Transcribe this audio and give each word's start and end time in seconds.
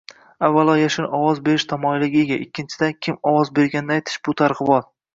Avaalo 0.45 0.77
yashirin 0.79 1.11
ovoz 1.17 1.41
berish 1.49 1.67
tamoyiliga 1.75 2.21
ega, 2.23 2.39
ikkinchidan, 2.49 2.99
kim 3.05 3.23
ovoz 3.35 3.55
berganini 3.61 3.99
aytish- 4.01 4.21
bu 4.29 4.41
targ'ibot 4.45 4.95